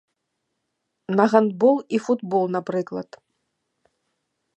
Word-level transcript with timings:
На 1.19 1.25
гандбол 1.33 1.77
і 1.97 1.99
футбол, 2.05 2.43
напрыклад. 2.57 3.09